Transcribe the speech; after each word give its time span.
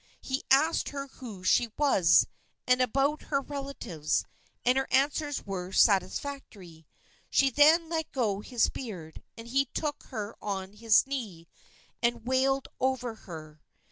He 0.19 0.41
asked 0.49 0.89
her 0.89 1.05
who 1.09 1.43
she 1.43 1.71
was, 1.77 2.25
and 2.65 2.81
about 2.81 3.21
her 3.25 3.39
relatives, 3.39 4.25
and 4.65 4.75
her 4.79 4.87
answers 4.89 5.45
were 5.45 5.71
satisfactory. 5.71 6.87
She 7.29 7.51
then 7.51 7.87
let 7.87 8.11
go 8.11 8.39
his 8.39 8.67
beard 8.67 9.21
and 9.37 9.49
he 9.49 9.65
took 9.75 10.01
her 10.05 10.35
on 10.41 10.73
his 10.73 11.05
knee 11.05 11.47
and 12.01 12.25
wailed 12.25 12.67
over 12.79 13.13
her. 13.13 13.61